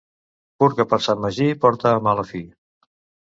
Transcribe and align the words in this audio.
Purga 0.63 0.85
per 0.93 0.99
Sant 1.07 1.19
Magí 1.27 1.49
porta 1.65 1.93
a 1.97 2.01
mala 2.09 2.23
fi. 2.31 2.41